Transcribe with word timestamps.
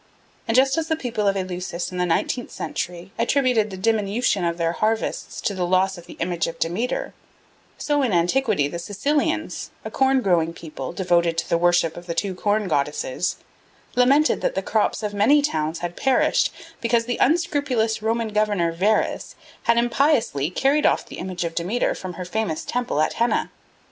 And 0.47 0.57
just 0.57 0.79
as 0.79 0.87
the 0.87 0.95
people 0.95 1.27
of 1.27 1.37
Eleusis 1.37 1.91
in 1.91 1.99
the 1.99 2.07
nineteenth 2.07 2.49
century 2.49 3.11
attributed 3.19 3.69
the 3.69 3.77
diminution 3.77 4.43
of 4.43 4.57
their 4.57 4.71
harvests 4.71 5.39
to 5.41 5.53
the 5.53 5.63
loss 5.63 5.95
of 5.95 6.07
the 6.07 6.13
image 6.19 6.47
of 6.47 6.57
Demeter, 6.57 7.13
so 7.77 8.01
in 8.01 8.11
antiquity 8.11 8.67
the 8.67 8.79
Sicilians, 8.79 9.69
a 9.85 9.91
corn 9.91 10.23
growing 10.23 10.53
people 10.53 10.91
devoted 10.91 11.37
to 11.37 11.47
the 11.47 11.57
worship 11.59 11.97
of 11.97 12.07
the 12.07 12.15
two 12.15 12.33
Corn 12.33 12.67
Goddesses, 12.67 13.35
lamented 13.95 14.41
that 14.41 14.55
the 14.55 14.63
crops 14.63 15.03
of 15.03 15.13
many 15.13 15.39
towns 15.43 15.81
had 15.85 15.95
perished 15.95 16.51
because 16.81 17.05
the 17.05 17.17
unscrupulous 17.19 18.01
Roman 18.01 18.29
governor 18.29 18.71
Verres 18.71 19.35
had 19.69 19.77
impiously 19.77 20.49
carried 20.49 20.87
off 20.87 21.05
the 21.05 21.19
image 21.19 21.43
of 21.43 21.53
Demeter 21.53 21.93
from 21.93 22.13
her 22.13 22.25
famous 22.25 22.65
temple 22.65 23.01
at 23.01 23.13
Henna. 23.21 23.51